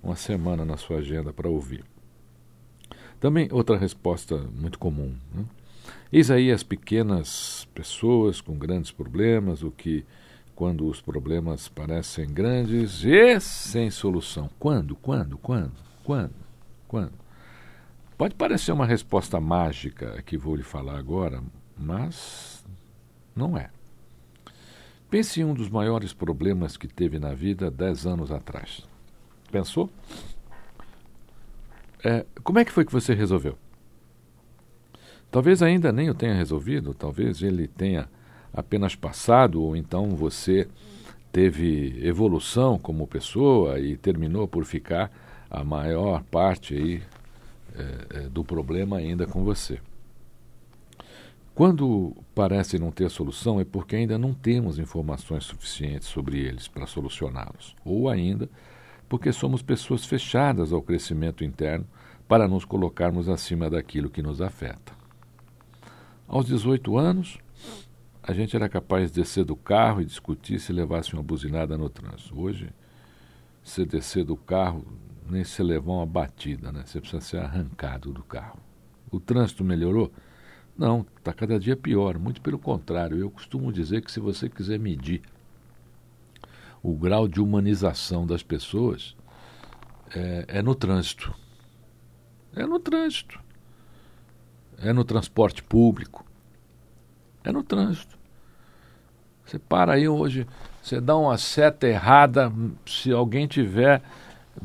uma 0.03 0.17
semana 0.17 0.65
na 0.65 0.75
sua 0.75 0.97
agenda 0.97 1.31
para 1.31 1.47
ouvir. 1.47 1.85
Também 3.17 3.47
outra 3.49 3.77
resposta 3.77 4.37
muito 4.37 4.77
comum. 4.77 5.15
Né? 5.33 5.45
Eis 6.11 6.29
aí 6.29 6.51
as 6.51 6.63
pequenas 6.63 7.65
pessoas 7.73 8.41
com 8.41 8.57
grandes 8.57 8.91
problemas, 8.91 9.63
o 9.63 9.71
que 9.71 10.05
quando 10.53 10.85
os 10.85 10.99
problemas 10.99 11.69
parecem 11.69 12.27
grandes 12.27 13.05
e 13.05 13.39
sem 13.39 13.89
solução. 13.89 14.49
Quando? 14.59 14.97
Quando? 14.97 15.37
Quando? 15.37 15.77
Quando? 16.03 16.35
Quando? 16.89 17.13
Pode 18.17 18.35
parecer 18.35 18.73
uma 18.73 18.85
resposta 18.85 19.39
mágica 19.39 20.21
que 20.23 20.37
vou 20.37 20.57
lhe 20.57 20.63
falar 20.63 20.97
agora, 20.97 21.41
mas 21.77 22.65
não 23.33 23.57
é. 23.57 23.69
Pense 25.15 25.39
em 25.39 25.45
um 25.45 25.53
dos 25.53 25.69
maiores 25.69 26.11
problemas 26.11 26.75
que 26.75 26.89
teve 26.89 27.17
na 27.19 27.33
vida 27.33 27.71
dez 27.71 28.05
anos 28.05 28.33
atrás. 28.33 28.83
Pensou? 29.49 29.89
É, 32.03 32.25
como 32.43 32.59
é 32.59 32.65
que 32.65 32.71
foi 32.73 32.83
que 32.83 32.91
você 32.91 33.13
resolveu? 33.13 33.57
Talvez 35.31 35.61
ainda 35.61 35.89
nem 35.93 36.09
o 36.09 36.13
tenha 36.13 36.33
resolvido, 36.33 36.93
talvez 36.93 37.41
ele 37.41 37.65
tenha 37.65 38.09
apenas 38.53 38.93
passado, 38.93 39.63
ou 39.63 39.73
então 39.73 40.17
você 40.17 40.67
teve 41.31 42.05
evolução 42.05 42.77
como 42.77 43.07
pessoa 43.07 43.79
e 43.79 43.95
terminou 43.95 44.49
por 44.49 44.65
ficar 44.65 45.09
a 45.49 45.63
maior 45.63 46.23
parte 46.23 46.73
aí, 46.73 47.01
é, 47.73 48.17
é, 48.17 48.19
do 48.27 48.43
problema 48.43 48.97
ainda 48.97 49.25
com 49.25 49.45
você. 49.45 49.79
Quando 51.55 52.13
parece 52.35 52.77
não 52.77 52.91
ter 52.91 53.09
solução 53.09 53.61
é 53.61 53.63
porque 53.63 53.95
ainda 53.95 54.17
não 54.17 54.33
temos 54.33 54.77
informações 54.77 55.45
suficientes 55.45 56.05
sobre 56.05 56.37
eles 56.37 56.67
para 56.67 56.85
solucioná-los, 56.85 57.77
ou 57.85 58.09
ainda 58.09 58.49
porque 59.07 59.31
somos 59.31 59.61
pessoas 59.61 60.05
fechadas 60.05 60.73
ao 60.73 60.81
crescimento 60.81 61.45
interno 61.45 61.87
para 62.27 62.45
nos 62.45 62.65
colocarmos 62.65 63.29
acima 63.29 63.69
daquilo 63.69 64.09
que 64.09 64.21
nos 64.21 64.41
afeta. 64.41 64.91
Aos 66.27 66.45
18 66.47 66.97
anos, 66.97 67.37
a 68.21 68.33
gente 68.33 68.53
era 68.53 68.67
capaz 68.67 69.09
de 69.09 69.21
descer 69.21 69.45
do 69.45 69.55
carro 69.55 70.01
e 70.01 70.05
discutir 70.05 70.59
se 70.59 70.73
levasse 70.73 71.13
uma 71.13 71.23
buzinada 71.23 71.77
no 71.77 71.89
trânsito. 71.89 72.37
Hoje, 72.37 72.69
você 73.63 73.85
descer 73.85 74.25
do 74.25 74.35
carro, 74.35 74.85
nem 75.29 75.45
se 75.45 75.63
levar 75.63 75.93
uma 75.93 76.05
batida, 76.05 76.69
né? 76.69 76.83
Você 76.85 76.99
precisa 76.99 77.21
ser 77.21 77.37
arrancado 77.37 78.11
do 78.11 78.23
carro. 78.23 78.59
O 79.09 79.21
trânsito 79.21 79.63
melhorou? 79.63 80.11
Não, 80.77 81.05
está 81.17 81.33
cada 81.33 81.57
dia 81.59 81.75
pior, 81.75 82.17
muito 82.17 82.41
pelo 82.41 82.59
contrário. 82.59 83.17
Eu 83.17 83.31
costumo 83.31 83.71
dizer 83.71 84.01
que 84.01 84.11
se 84.11 84.19
você 84.19 84.49
quiser 84.49 84.77
medir 84.77 85.21
o 86.83 86.93
grau 86.93 87.27
de 87.27 87.41
humanização 87.41 88.27
das 88.27 88.43
pessoas, 88.43 89.15
é, 90.13 90.45
é 90.47 90.61
no 90.61 90.75
trânsito. 90.75 91.33
É 92.55 92.65
no 92.65 92.79
trânsito. 92.79 93.39
É 94.77 94.91
no 94.91 95.03
transporte 95.03 95.63
público. 95.63 96.25
É 97.43 97.51
no 97.51 97.63
trânsito. 97.63 98.17
Você 99.45 99.59
para 99.59 99.93
aí 99.93 100.09
hoje, 100.09 100.47
você 100.81 100.99
dá 100.99 101.15
uma 101.15 101.37
seta 101.37 101.87
errada, 101.87 102.51
se 102.85 103.11
alguém 103.11 103.47
tiver. 103.47 104.01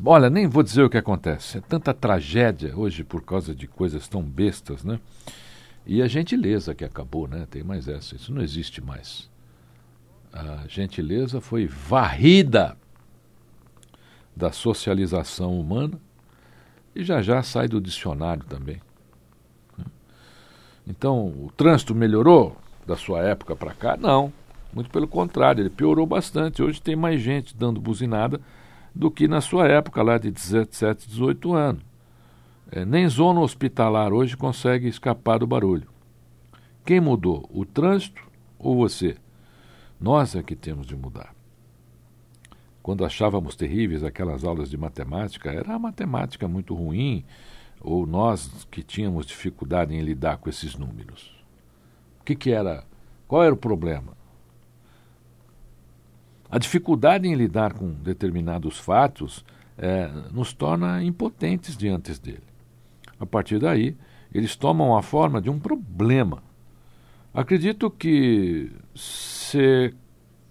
Olha, 0.03 0.29
nem 0.29 0.47
vou 0.47 0.63
dizer 0.63 0.83
o 0.83 0.89
que 0.89 0.97
acontece. 0.97 1.59
É 1.59 1.61
tanta 1.61 1.93
tragédia 1.93 2.75
hoje 2.75 3.03
por 3.03 3.21
causa 3.21 3.53
de 3.53 3.67
coisas 3.67 4.07
tão 4.07 4.23
bestas, 4.23 4.83
né? 4.83 4.99
E 5.85 6.01
a 6.01 6.07
gentileza 6.07 6.75
que 6.75 6.85
acabou, 6.85 7.27
né? 7.27 7.47
Tem 7.49 7.63
mais 7.63 7.87
essa. 7.87 8.15
Isso 8.15 8.33
não 8.33 8.41
existe 8.41 8.81
mais. 8.81 9.29
A 10.31 10.65
gentileza 10.67 11.41
foi 11.41 11.67
varrida 11.67 12.77
da 14.35 14.51
socialização 14.51 15.59
humana 15.59 15.99
e 16.95 17.03
já 17.03 17.21
já 17.21 17.43
sai 17.43 17.67
do 17.67 17.81
dicionário 17.81 18.43
também. 18.45 18.81
Então, 20.87 21.27
o 21.27 21.51
trânsito 21.55 21.93
melhorou 21.93 22.57
da 22.85 22.95
sua 22.95 23.21
época 23.21 23.55
para 23.55 23.73
cá? 23.73 23.97
Não. 23.97 24.31
Muito 24.73 24.89
pelo 24.89 25.07
contrário, 25.07 25.61
ele 25.61 25.69
piorou 25.69 26.05
bastante. 26.05 26.63
Hoje 26.63 26.81
tem 26.81 26.95
mais 26.95 27.21
gente 27.21 27.55
dando 27.55 27.79
buzinada 27.79 28.39
do 28.95 29.11
que 29.11 29.27
na 29.27 29.41
sua 29.41 29.67
época, 29.67 30.01
lá 30.01 30.17
de 30.17 30.31
17, 30.31 31.07
18 31.07 31.53
anos. 31.53 31.90
É, 32.71 32.85
nem 32.85 33.07
zona 33.09 33.41
hospitalar 33.41 34.13
hoje 34.13 34.37
consegue 34.37 34.87
escapar 34.87 35.39
do 35.39 35.45
barulho. 35.45 35.89
Quem 36.85 37.01
mudou? 37.01 37.49
O 37.53 37.65
trânsito 37.65 38.23
ou 38.57 38.77
você? 38.77 39.17
Nós 39.99 40.35
é 40.35 40.41
que 40.41 40.55
temos 40.55 40.87
de 40.87 40.95
mudar. 40.95 41.35
Quando 42.81 43.05
achávamos 43.05 43.55
terríveis 43.55 44.03
aquelas 44.03 44.45
aulas 44.45 44.69
de 44.69 44.77
matemática, 44.77 45.51
era 45.51 45.73
a 45.73 45.79
matemática 45.79 46.47
muito 46.47 46.73
ruim, 46.73 47.25
ou 47.81 48.07
nós 48.07 48.65
que 48.71 48.81
tínhamos 48.81 49.25
dificuldade 49.25 49.93
em 49.93 50.01
lidar 50.01 50.37
com 50.37 50.49
esses 50.49 50.75
números. 50.75 51.31
O 52.21 52.23
que, 52.23 52.35
que 52.35 52.51
era? 52.51 52.85
Qual 53.27 53.43
era 53.43 53.53
o 53.53 53.57
problema? 53.57 54.13
A 56.49 56.57
dificuldade 56.57 57.27
em 57.27 57.35
lidar 57.35 57.73
com 57.73 57.91
determinados 57.91 58.79
fatos 58.79 59.43
é, 59.77 60.07
nos 60.31 60.53
torna 60.53 61.03
impotentes 61.03 61.75
diante 61.75 62.19
dele. 62.19 62.50
A 63.21 63.25
partir 63.27 63.59
daí, 63.59 63.95
eles 64.33 64.55
tomam 64.55 64.97
a 64.97 65.03
forma 65.03 65.39
de 65.39 65.47
um 65.47 65.59
problema. 65.59 66.41
Acredito 67.31 67.91
que 67.91 68.71
se 68.95 69.93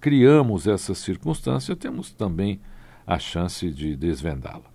criamos 0.01 0.69
essa 0.69 0.95
circunstância, 0.95 1.75
temos 1.75 2.13
também 2.13 2.61
a 3.05 3.19
chance 3.19 3.69
de 3.73 3.97
desvendá-la. 3.97 4.71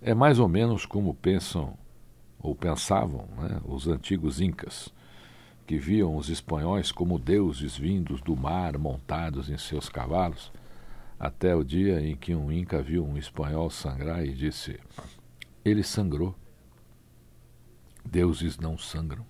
É 0.00 0.14
mais 0.14 0.38
ou 0.38 0.48
menos 0.48 0.86
como 0.86 1.12
pensam 1.12 1.74
ou 2.42 2.54
pensavam 2.54 3.28
né, 3.36 3.60
os 3.66 3.86
antigos 3.86 4.40
incas 4.40 4.88
que 5.66 5.76
viam 5.76 6.16
os 6.16 6.30
espanhóis 6.30 6.90
como 6.90 7.18
deuses 7.18 7.76
vindos 7.76 8.22
do 8.22 8.34
mar 8.34 8.78
montados 8.78 9.50
em 9.50 9.58
seus 9.58 9.90
cavalos, 9.90 10.50
até 11.18 11.54
o 11.54 11.62
dia 11.62 12.00
em 12.00 12.16
que 12.16 12.34
um 12.34 12.50
inca 12.50 12.80
viu 12.80 13.04
um 13.04 13.18
espanhol 13.18 13.68
sangrar 13.68 14.24
e 14.24 14.32
disse: 14.32 14.80
Ele 15.64 15.82
sangrou. 15.82 16.34
Deuses 18.04 18.58
não 18.58 18.78
sangram. 18.78 19.26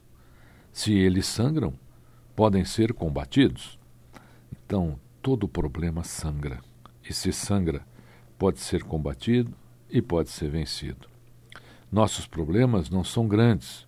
Se 0.72 0.92
eles 0.92 1.26
sangram, 1.26 1.74
podem 2.36 2.64
ser 2.64 2.92
combatidos. 2.92 3.78
Então, 4.52 4.98
todo 5.20 5.48
problema 5.48 6.04
sangra. 6.04 6.60
E 7.08 7.12
se 7.12 7.32
sangra, 7.32 7.84
pode 8.38 8.60
ser 8.60 8.84
combatido 8.84 9.52
e 9.90 10.00
pode 10.00 10.30
ser 10.30 10.48
vencido. 10.48 11.08
Nossos 11.90 12.26
problemas 12.26 12.88
não 12.88 13.02
são 13.02 13.26
grandes, 13.26 13.86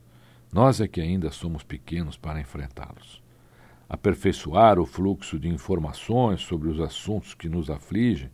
nós 0.52 0.80
é 0.80 0.88
que 0.88 1.00
ainda 1.00 1.30
somos 1.30 1.62
pequenos 1.62 2.16
para 2.16 2.40
enfrentá-los. 2.40 3.22
Aperfeiçoar 3.88 4.80
o 4.80 4.84
fluxo 4.84 5.38
de 5.38 5.48
informações 5.48 6.40
sobre 6.42 6.68
os 6.68 6.80
assuntos 6.80 7.34
que 7.34 7.48
nos 7.48 7.70
afligem 7.70 8.30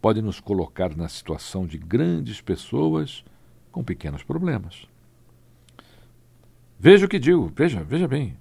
pode 0.00 0.22
nos 0.22 0.40
colocar 0.40 0.96
na 0.96 1.08
situação 1.08 1.66
de 1.66 1.76
grandes 1.76 2.40
pessoas 2.40 3.22
com 3.72 3.82
pequenos 3.82 4.22
problemas. 4.22 4.86
Veja 6.78 7.06
o 7.06 7.08
que 7.08 7.18
digo, 7.18 7.50
veja, 7.54 7.82
veja 7.82 8.06
bem. 8.06 8.36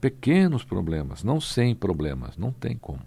Pequenos 0.00 0.62
problemas, 0.62 1.24
não 1.24 1.40
sem 1.40 1.74
problemas, 1.74 2.36
não 2.36 2.52
tem 2.52 2.76
como. 2.76 3.02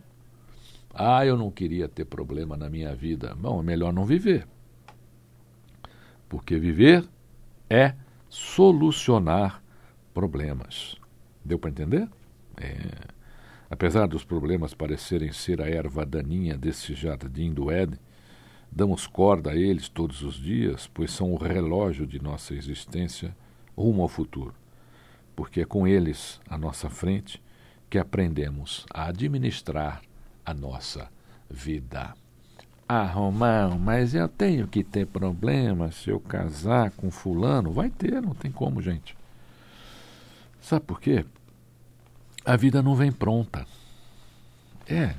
Ah, 0.94 1.26
eu 1.26 1.38
não 1.38 1.50
queria 1.50 1.88
ter 1.88 2.06
problema 2.06 2.58
na 2.58 2.70
minha 2.70 2.94
vida. 2.94 3.34
Bom, 3.36 3.62
é 3.62 3.64
melhor 3.64 3.94
não 3.94 4.06
viver. 4.06 4.46
Porque 6.28 6.60
viver 6.60 7.08
é 7.70 7.96
solucionar 8.30 9.64
problemas. 10.14 10.96
Deu 11.44 11.58
para 11.58 11.70
entender? 11.70 12.10
É. 12.58 13.22
Apesar 13.70 14.06
dos 14.06 14.26
problemas 14.26 14.74
parecerem 14.74 15.32
ser 15.32 15.62
a 15.62 15.70
erva 15.70 16.06
daninha 16.06 16.58
desse 16.58 16.94
jardim 16.94 17.54
do 17.54 17.72
Éden, 17.72 17.98
damos 18.72 19.06
corda 19.06 19.52
a 19.52 19.56
eles 19.56 19.90
todos 19.90 20.22
os 20.22 20.36
dias, 20.36 20.90
pois 20.94 21.12
são 21.12 21.34
o 21.34 21.38
relógio 21.38 22.08
de 22.08 22.22
nossa 22.22 22.54
existência 22.54 23.36
rumo 23.78 24.02
ao 24.02 24.08
futuro. 24.08 24.54
Porque 25.36 25.62
é 25.62 25.66
com 25.66 25.86
eles 25.86 26.40
à 26.50 26.58
nossa 26.58 26.90
frente 26.90 27.42
que 27.90 27.98
aprendemos 27.98 28.86
a 28.94 29.08
administrar 29.08 30.02
a 30.46 30.54
nossa 30.54 31.10
vida. 31.50 32.14
Ah, 32.88 33.06
Romão, 33.06 33.78
mas 33.78 34.14
eu 34.14 34.28
tenho 34.28 34.68
que 34.68 34.84
ter 34.84 35.08
problema 35.08 35.92
se 35.92 36.10
eu 36.10 36.20
casar 36.20 36.92
com 36.92 37.10
fulano? 37.10 37.72
Vai 37.72 37.90
ter, 37.90 38.22
não 38.22 38.34
tem 38.34 38.52
como, 38.52 38.82
gente. 38.82 39.16
Sabe 40.62 40.86
por 40.86 41.00
quê? 41.00 41.26
A 42.46 42.56
vida 42.56 42.82
não 42.82 42.96
vem 42.96 43.12
pronta. 43.12 43.66
É, 44.88 45.16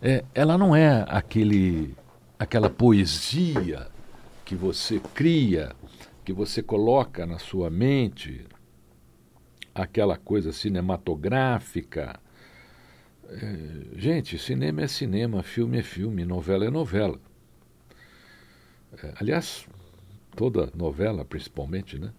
é 0.00 0.24
ela 0.34 0.56
não 0.56 0.74
é 0.74 1.04
aquele 1.08 1.94
aquela 2.42 2.68
poesia 2.68 3.86
que 4.44 4.56
você 4.56 5.00
cria, 5.14 5.76
que 6.24 6.32
você 6.32 6.60
coloca 6.60 7.24
na 7.24 7.38
sua 7.38 7.70
mente, 7.70 8.44
aquela 9.72 10.16
coisa 10.16 10.52
cinematográfica, 10.52 12.18
é, 13.28 13.96
gente, 13.96 14.36
cinema 14.38 14.82
é 14.82 14.88
cinema, 14.88 15.42
filme 15.44 15.78
é 15.78 15.82
filme, 15.84 16.24
novela 16.24 16.64
é 16.64 16.70
novela. 16.70 17.18
É, 19.00 19.14
aliás, 19.20 19.64
toda 20.34 20.68
novela, 20.74 21.24
principalmente, 21.24 21.96
né, 21.96 22.12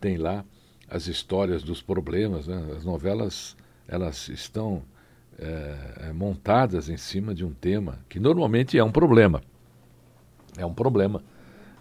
tem 0.00 0.16
lá 0.16 0.44
as 0.90 1.06
histórias 1.06 1.62
dos 1.62 1.80
problemas. 1.80 2.48
Né? 2.48 2.74
As 2.76 2.84
novelas 2.84 3.56
elas 3.86 4.28
estão 4.28 4.82
é, 5.38 6.08
é, 6.08 6.12
montadas 6.12 6.88
em 6.88 6.96
cima 6.96 7.32
de 7.32 7.44
um 7.44 7.54
tema 7.54 8.00
que 8.08 8.18
normalmente 8.18 8.76
é 8.76 8.82
um 8.82 8.90
problema. 8.90 9.40
É 10.56 10.66
um 10.66 10.74
problema 10.74 11.22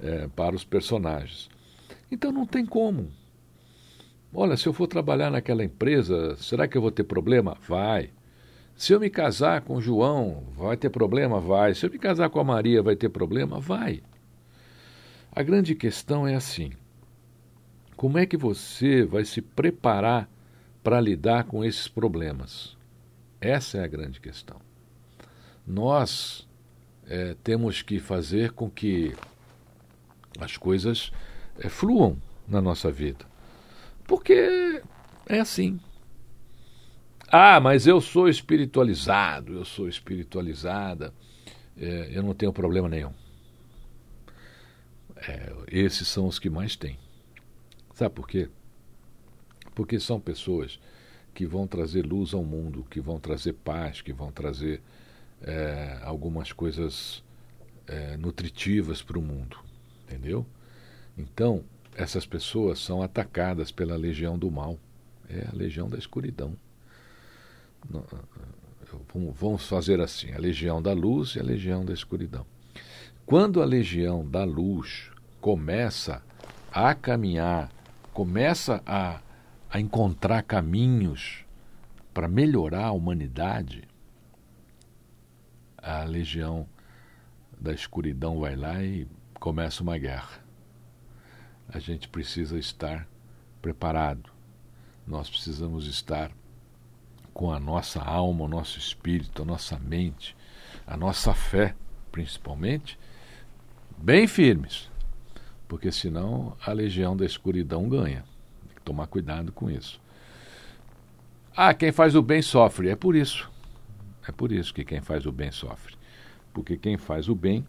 é, 0.02 0.28
para 0.36 0.56
os 0.56 0.64
personagens. 0.64 1.50
Então 2.12 2.32
não 2.32 2.46
tem 2.46 2.66
como. 2.66 3.10
Olha, 4.34 4.56
se 4.56 4.68
eu 4.68 4.74
for 4.74 4.88
trabalhar 4.88 5.30
naquela 5.30 5.64
empresa, 5.64 6.36
será 6.38 6.68
que 6.68 6.78
eu 6.78 6.82
vou 6.82 6.92
ter 6.92 7.04
problema? 7.04 7.58
Vai. 7.68 8.10
Se 8.76 8.94
eu 8.94 9.00
me 9.00 9.10
casar 9.10 9.62
com 9.62 9.76
o 9.76 9.82
João, 9.82 10.44
vai 10.56 10.78
ter 10.78 10.90
problema? 10.90 11.40
Vai. 11.40 11.76
Se 11.76 11.86
eu 11.86 11.92
me 11.92 12.00
casar 12.00 12.30
com 12.30 12.40
a 12.40 12.44
Maria, 12.44 12.82
vai 12.82 12.96
ter 12.96 13.10
problema? 13.10 13.60
Vai. 13.60 14.02
A 15.34 15.44
grande 15.44 15.76
questão 15.76 16.28
é 16.28 16.36
assim: 16.36 16.72
como 17.96 18.18
é 18.18 18.26
que 18.26 18.38
você 18.38 19.04
vai 19.04 19.24
se 19.26 19.42
preparar 19.42 20.30
para 20.84 21.00
lidar 21.00 21.44
com 21.44 21.64
esses 21.64 21.88
problemas? 21.88 22.76
Essa 23.40 23.80
é 23.80 23.84
a 23.84 23.88
grande 23.88 24.20
questão. 24.20 24.58
Nós 25.68 26.48
é, 27.12 27.36
temos 27.44 27.82
que 27.82 28.00
fazer 28.00 28.54
com 28.54 28.70
que 28.70 29.14
as 30.40 30.56
coisas 30.56 31.12
é, 31.60 31.68
fluam 31.68 32.18
na 32.48 32.62
nossa 32.62 32.90
vida. 32.90 33.26
Porque 34.08 34.82
é 35.28 35.40
assim. 35.42 35.78
Ah, 37.28 37.60
mas 37.60 37.86
eu 37.86 38.00
sou 38.00 38.30
espiritualizado, 38.30 39.54
eu 39.54 39.66
sou 39.66 39.90
espiritualizada, 39.90 41.14
é, 41.78 42.12
eu 42.14 42.24
não 42.24 42.34
tenho 42.34 42.54
problema 42.54 42.88
nenhum. 42.88 43.14
É, 45.18 45.54
esses 45.68 46.08
são 46.08 46.28
os 46.28 46.40
que 46.40 46.50
mais 46.50 46.78
têm. 46.78 46.98
Sabe 47.94 48.16
por 48.16 48.26
quê? 48.26 48.48
Porque 49.76 50.00
são 50.00 50.18
pessoas 50.18 50.80
que 51.34 51.46
vão 51.46 51.68
trazer 51.68 52.06
luz 52.06 52.34
ao 52.34 52.44
mundo, 52.44 52.88
que 52.90 53.02
vão 53.02 53.20
trazer 53.20 53.52
paz, 53.52 54.02
que 54.02 54.14
vão 54.14 54.32
trazer 54.32 54.82
é, 55.44 56.00
algumas 56.04 56.52
coisas 56.52 57.24
é, 57.88 58.18
nutritivas 58.18 59.02
para 59.02 59.18
o 59.18 59.22
mundo, 59.22 59.58
entendeu? 60.06 60.46
Então, 61.18 61.64
essas 61.96 62.26
pessoas 62.26 62.80
são 62.80 63.02
atacadas 63.02 63.72
pela 63.72 63.96
legião 63.96 64.38
do 64.38 64.50
mal, 64.50 64.78
é 65.30 65.48
a 65.52 65.56
legião 65.56 65.90
da 65.90 65.98
escuridão. 65.98 66.56
Vamos 69.36 69.68
fazer 69.68 70.00
assim: 70.00 70.32
a 70.34 70.38
legião 70.38 70.82
da 70.82 70.94
luz 70.94 71.36
e 71.36 71.40
a 71.40 71.44
legião 71.44 71.84
da 71.84 71.94
escuridão. 71.94 72.46
Quando 73.26 73.62
a 73.62 73.66
legião 73.66 74.28
da 74.28 74.44
luz 74.44 75.10
começa 75.40 76.22
a 76.72 76.94
caminhar, 76.94 77.72
começa 78.14 78.82
a, 78.86 79.22
a 79.70 79.80
encontrar 79.80 80.44
caminhos 80.44 81.46
para 82.14 82.28
melhorar 82.28 82.86
a 82.88 82.92
humanidade, 82.92 83.84
a 85.82 86.04
legião 86.04 86.68
da 87.60 87.74
escuridão 87.74 88.40
vai 88.40 88.56
lá 88.56 88.82
e 88.84 89.08
começa 89.40 89.84
uma 89.84 89.98
guerra. 89.98 90.40
A 91.68 91.80
gente 91.80 92.08
precisa 92.08 92.58
estar 92.60 93.08
preparado. 93.62 94.32
Nós 95.06 95.30
precisamos 95.30 95.88
estar 95.88 96.32
com 97.34 97.52
a 97.52 97.60
nossa 97.60 98.02
alma, 98.02 98.44
o 98.44 98.48
nosso 98.48 98.78
espírito, 98.78 99.42
a 99.42 99.46
nossa 99.46 99.80
mente, 99.80 100.36
a 100.86 100.98
nossa 100.98 101.34
fé, 101.34 101.76
principalmente, 102.12 103.00
bem 103.98 104.28
firmes. 104.28 104.90
Porque 105.68 105.92
senão 105.92 106.56
a 106.66 106.72
legião 106.74 107.16
da 107.16 107.26
escuridão 107.26 107.88
ganha. 107.88 108.26
Tem 108.68 108.76
que 108.76 108.82
tomar 108.82 109.08
cuidado 109.08 109.52
com 109.52 109.70
isso. 109.70 110.02
Ah, 111.56 111.74
quem 111.74 111.92
faz 111.92 112.16
o 112.16 112.22
bem 112.22 112.42
sofre. 112.42 112.90
É 112.90 112.96
por 112.96 113.16
isso. 113.16 113.50
É 114.28 114.32
por 114.32 114.52
isso 114.52 114.74
que 114.74 114.84
quem 114.84 115.02
faz 115.02 115.26
o 115.26 115.32
bem 115.32 115.52
sofre. 115.52 115.96
Porque 116.54 116.78
quem 116.78 116.98
faz 116.98 117.28
o 117.30 117.36
bem 117.36 117.66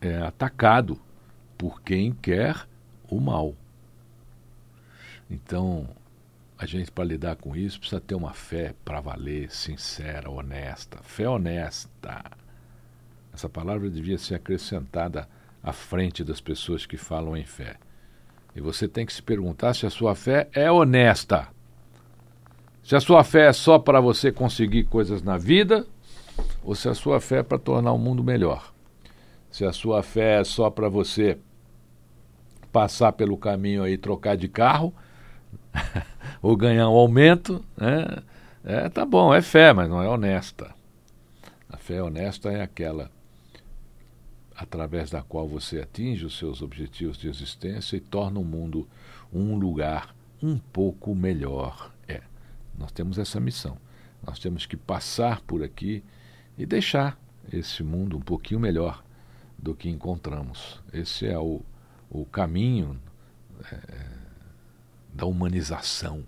é 0.00 0.18
atacado 0.18 0.98
por 1.56 1.80
quem 1.82 2.12
quer 2.12 2.66
o 3.08 3.20
mal. 3.20 3.54
Então, 5.30 5.88
a 6.58 6.66
gente, 6.66 6.90
para 6.90 7.04
lidar 7.04 7.36
com 7.36 7.56
isso, 7.56 7.78
precisa 7.78 8.00
ter 8.00 8.14
uma 8.14 8.32
fé 8.32 8.74
para 8.84 9.00
valer, 9.00 9.50
sincera, 9.50 10.30
honesta. 10.30 10.98
Fé 11.02 11.28
honesta. 11.28 12.22
Essa 13.32 13.48
palavra 13.48 13.90
devia 13.90 14.18
ser 14.18 14.36
acrescentada 14.36 15.28
à 15.62 15.72
frente 15.72 16.22
das 16.22 16.40
pessoas 16.40 16.86
que 16.86 16.96
falam 16.96 17.36
em 17.36 17.44
fé. 17.44 17.76
E 18.54 18.60
você 18.60 18.86
tem 18.86 19.04
que 19.04 19.12
se 19.12 19.22
perguntar 19.22 19.74
se 19.74 19.86
a 19.86 19.90
sua 19.90 20.14
fé 20.14 20.48
é 20.52 20.70
honesta. 20.70 21.48
Se 22.84 22.94
a 22.94 23.00
sua 23.00 23.24
fé 23.24 23.48
é 23.48 23.52
só 23.52 23.78
para 23.78 23.98
você 23.98 24.30
conseguir 24.30 24.84
coisas 24.84 25.22
na 25.22 25.38
vida, 25.38 25.86
ou 26.62 26.74
se 26.74 26.86
a 26.86 26.94
sua 26.94 27.18
fé 27.18 27.38
é 27.38 27.42
para 27.42 27.58
tornar 27.58 27.92
o 27.92 27.98
mundo 27.98 28.22
melhor. 28.22 28.74
Se 29.50 29.64
a 29.64 29.72
sua 29.72 30.02
fé 30.02 30.40
é 30.40 30.44
só 30.44 30.68
para 30.68 30.88
você 30.88 31.38
passar 32.70 33.12
pelo 33.12 33.38
caminho 33.38 33.82
aí, 33.82 33.96
trocar 33.96 34.36
de 34.36 34.48
carro, 34.48 34.92
ou 36.42 36.54
ganhar 36.54 36.90
um 36.90 36.94
aumento, 36.94 37.64
né? 37.74 38.22
É, 38.62 38.88
tá 38.90 39.06
bom, 39.06 39.32
é 39.32 39.40
fé, 39.40 39.72
mas 39.72 39.88
não 39.88 40.02
é 40.02 40.08
honesta. 40.08 40.74
A 41.70 41.78
fé 41.78 42.02
honesta 42.02 42.50
é 42.50 42.62
aquela 42.62 43.10
através 44.54 45.10
da 45.10 45.22
qual 45.22 45.48
você 45.48 45.80
atinge 45.80 46.26
os 46.26 46.38
seus 46.38 46.60
objetivos 46.62 47.16
de 47.16 47.28
existência 47.28 47.96
e 47.96 48.00
torna 48.00 48.38
o 48.38 48.44
mundo 48.44 48.86
um 49.32 49.56
lugar 49.56 50.14
um 50.42 50.58
pouco 50.58 51.14
melhor. 51.14 51.93
É, 52.74 52.80
nós 52.80 52.92
temos 52.92 53.18
essa 53.18 53.40
missão. 53.40 53.76
Nós 54.26 54.38
temos 54.38 54.66
que 54.66 54.76
passar 54.76 55.40
por 55.42 55.62
aqui 55.62 56.02
e 56.56 56.64
deixar 56.64 57.18
esse 57.52 57.82
mundo 57.82 58.16
um 58.16 58.20
pouquinho 58.20 58.60
melhor 58.60 59.04
do 59.58 59.74
que 59.74 59.88
encontramos. 59.88 60.82
Esse 60.92 61.26
é 61.26 61.38
o, 61.38 61.60
o 62.10 62.24
caminho 62.24 62.98
é, 63.70 64.06
da 65.12 65.26
humanização. 65.26 66.24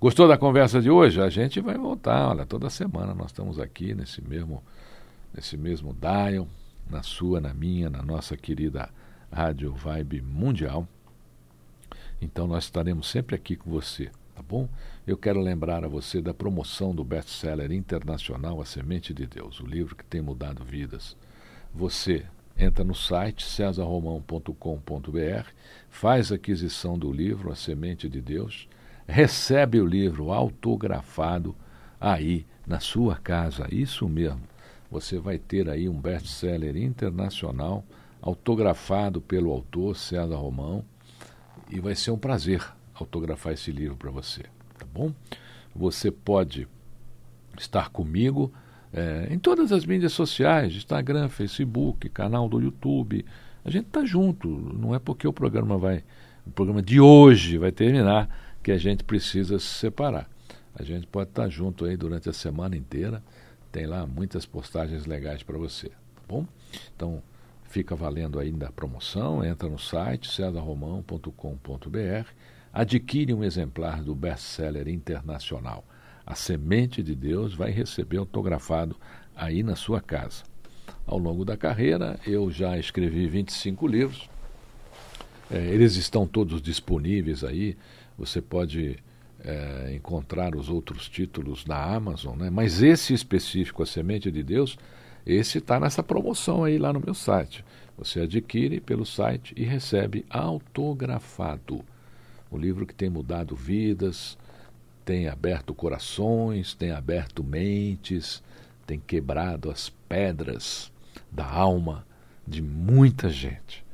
Gostou 0.00 0.28
da 0.28 0.36
conversa 0.36 0.82
de 0.82 0.90
hoje? 0.90 1.20
A 1.20 1.30
gente 1.30 1.60
vai 1.60 1.78
voltar, 1.78 2.28
olha, 2.28 2.44
toda 2.44 2.68
semana 2.68 3.14
nós 3.14 3.26
estamos 3.26 3.58
aqui 3.58 3.94
nesse 3.94 4.20
mesmo, 4.20 4.62
nesse 5.32 5.56
mesmo 5.56 5.94
dial, 5.94 6.46
na 6.90 7.02
sua, 7.02 7.40
na 7.40 7.54
minha, 7.54 7.88
na 7.88 8.02
nossa 8.02 8.36
querida 8.36 8.90
Rádio 9.32 9.72
Vibe 9.72 10.20
Mundial. 10.20 10.86
Então 12.20 12.46
nós 12.46 12.64
estaremos 12.64 13.08
sempre 13.08 13.34
aqui 13.34 13.56
com 13.56 13.70
você, 13.70 14.10
tá 14.34 14.42
bom? 14.42 14.68
Eu 15.06 15.16
quero 15.16 15.40
lembrar 15.40 15.84
a 15.84 15.88
você 15.88 16.20
da 16.20 16.34
promoção 16.34 16.94
do 16.94 17.04
best-seller 17.04 17.72
internacional 17.72 18.60
A 18.60 18.64
Semente 18.64 19.14
de 19.14 19.26
Deus, 19.26 19.60
o 19.60 19.66
livro 19.66 19.94
que 19.94 20.04
tem 20.04 20.20
mudado 20.20 20.64
vidas. 20.64 21.16
Você 21.72 22.24
entra 22.56 22.84
no 22.84 22.94
site 22.94 23.44
cesarromão.com.br, 23.44 25.48
faz 25.88 26.32
aquisição 26.32 26.98
do 26.98 27.12
livro 27.12 27.52
A 27.52 27.56
Semente 27.56 28.08
de 28.08 28.20
Deus, 28.20 28.68
recebe 29.06 29.80
o 29.80 29.86
livro 29.86 30.32
autografado 30.32 31.54
aí 32.00 32.46
na 32.66 32.80
sua 32.80 33.16
casa. 33.16 33.66
Isso 33.70 34.08
mesmo. 34.08 34.42
Você 34.90 35.18
vai 35.18 35.38
ter 35.38 35.68
aí 35.68 35.88
um 35.88 36.00
best-seller 36.00 36.76
internacional 36.76 37.84
autografado 38.22 39.20
pelo 39.20 39.50
autor 39.50 39.96
César 39.96 40.36
Romão 40.36 40.84
e 41.70 41.80
vai 41.80 41.94
ser 41.94 42.10
um 42.10 42.18
prazer 42.18 42.64
autografar 42.94 43.52
esse 43.52 43.70
livro 43.70 43.96
para 43.96 44.10
você 44.10 44.42
tá 44.78 44.86
bom? 44.92 45.12
Você 45.74 46.10
pode 46.10 46.68
estar 47.58 47.88
comigo 47.90 48.52
é, 48.92 49.28
em 49.30 49.38
todas 49.38 49.72
as 49.72 49.86
mídias 49.86 50.12
sociais, 50.12 50.74
Instagram, 50.74 51.28
Facebook, 51.28 52.08
canal 52.08 52.48
do 52.48 52.60
YouTube. 52.60 53.24
A 53.64 53.70
gente 53.70 53.86
tá 53.86 54.04
junto. 54.04 54.48
Não 54.48 54.94
é 54.94 54.98
porque 54.98 55.26
o 55.26 55.32
programa 55.32 55.78
vai, 55.78 56.04
o 56.46 56.50
programa 56.50 56.82
de 56.82 57.00
hoje 57.00 57.58
vai 57.58 57.72
terminar 57.72 58.28
que 58.62 58.70
a 58.70 58.78
gente 58.78 59.02
precisa 59.04 59.58
se 59.58 59.66
separar. 59.66 60.28
A 60.74 60.82
gente 60.82 61.06
pode 61.06 61.30
estar 61.30 61.44
tá 61.44 61.48
junto 61.48 61.84
aí 61.84 61.96
durante 61.96 62.28
a 62.28 62.32
semana 62.32 62.76
inteira. 62.76 63.22
Tem 63.72 63.86
lá 63.86 64.06
muitas 64.06 64.46
postagens 64.46 65.06
legais 65.06 65.42
para 65.42 65.58
você, 65.58 65.88
tá 65.88 66.22
bom? 66.28 66.46
Então 66.94 67.22
fica 67.64 67.96
valendo 67.96 68.38
ainda 68.38 68.68
a 68.68 68.72
promoção. 68.72 69.44
Entra 69.44 69.68
no 69.68 69.78
site 69.78 70.30
cesarromão.com.br 70.30 72.28
adquire 72.74 73.32
um 73.32 73.44
exemplar 73.44 74.02
do 74.02 74.16
best-seller 74.16 74.88
internacional. 74.88 75.84
A 76.26 76.34
Semente 76.34 77.04
de 77.04 77.14
Deus 77.14 77.54
vai 77.54 77.70
receber 77.70 78.16
autografado 78.16 78.96
aí 79.36 79.62
na 79.62 79.76
sua 79.76 80.00
casa. 80.00 80.42
Ao 81.06 81.16
longo 81.16 81.44
da 81.44 81.56
carreira, 81.56 82.18
eu 82.26 82.50
já 82.50 82.76
escrevi 82.76 83.28
25 83.28 83.86
livros. 83.86 84.28
É, 85.48 85.58
eles 85.68 85.94
estão 85.94 86.26
todos 86.26 86.60
disponíveis 86.60 87.44
aí. 87.44 87.76
Você 88.18 88.42
pode 88.42 88.98
é, 89.44 89.92
encontrar 89.94 90.56
os 90.56 90.68
outros 90.68 91.08
títulos 91.08 91.64
na 91.66 91.80
Amazon, 91.80 92.36
né? 92.36 92.50
mas 92.50 92.82
esse 92.82 93.14
específico, 93.14 93.84
A 93.84 93.86
Semente 93.86 94.32
de 94.32 94.42
Deus, 94.42 94.76
esse 95.24 95.58
está 95.58 95.78
nessa 95.78 96.02
promoção 96.02 96.64
aí 96.64 96.76
lá 96.76 96.92
no 96.92 97.00
meu 97.00 97.14
site. 97.14 97.64
Você 97.96 98.20
adquire 98.22 98.80
pelo 98.80 99.06
site 99.06 99.54
e 99.56 99.62
recebe 99.62 100.24
autografado. 100.28 101.84
Um 102.54 102.58
livro 102.58 102.86
que 102.86 102.94
tem 102.94 103.10
mudado 103.10 103.56
vidas, 103.56 104.38
tem 105.04 105.26
aberto 105.26 105.74
corações, 105.74 106.72
tem 106.72 106.92
aberto 106.92 107.42
mentes, 107.42 108.40
tem 108.86 109.00
quebrado 109.00 109.72
as 109.72 109.88
pedras 110.08 110.92
da 111.32 111.44
alma 111.44 112.06
de 112.46 112.62
muita 112.62 113.28
gente. 113.28 113.84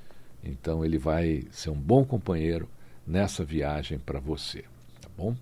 Então 0.44 0.85
ele 0.85 0.99
vai 0.99 1.44
ser 1.51 1.70
um 1.70 1.81
bom 1.81 2.05
companheiro 2.05 2.68
nessa 3.07 3.42
viagem 3.42 3.99
para 3.99 4.20
você, 4.20 4.62
tá 5.01 5.09
bom? 5.16 5.35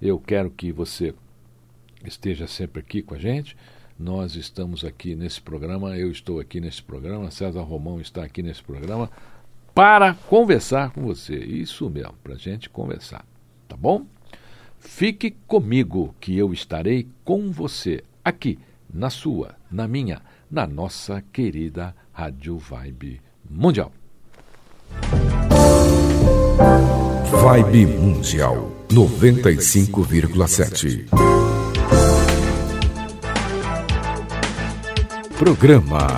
Eu 0.00 0.20
quero 0.20 0.48
que 0.48 0.70
você 0.70 1.12
esteja 2.04 2.46
sempre 2.46 2.78
aqui 2.78 3.02
com 3.02 3.14
a 3.14 3.18
gente. 3.18 3.56
Nós 3.98 4.36
estamos 4.36 4.84
aqui 4.84 5.16
nesse 5.16 5.40
programa, 5.40 5.96
eu 5.98 6.12
estou 6.12 6.38
aqui 6.38 6.60
nesse 6.60 6.82
programa, 6.82 7.28
César 7.32 7.62
Romão 7.62 8.00
está 8.00 8.22
aqui 8.22 8.40
nesse 8.40 8.62
programa 8.62 9.10
para 9.74 10.14
conversar 10.28 10.90
com 10.90 11.02
você. 11.02 11.34
Isso 11.34 11.90
mesmo, 11.90 12.14
para 12.22 12.36
gente 12.36 12.70
conversar. 12.70 13.24
Tá 13.68 13.76
bom? 13.76 14.06
Fique 14.78 15.32
comigo, 15.46 16.14
que 16.20 16.36
eu 16.36 16.52
estarei 16.52 17.08
com 17.24 17.50
você 17.50 18.04
aqui, 18.24 18.58
na 18.92 19.08
sua, 19.10 19.54
na 19.70 19.86
minha, 19.88 20.20
na 20.50 20.66
nossa 20.66 21.22
querida 21.32 21.94
Rádio 22.12 22.58
Vibe 22.58 23.22
Mundial. 23.48 23.92
Vibe 27.30 27.86
Mundial 27.86 28.72
95,7. 28.90 31.06
Programa 35.38 36.08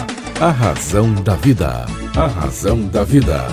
A 0.40 0.50
Razão 0.50 1.14
da 1.14 1.36
Vida. 1.36 2.03
A 2.16 2.28
Razão 2.28 2.86
da 2.86 3.02
Vida. 3.02 3.44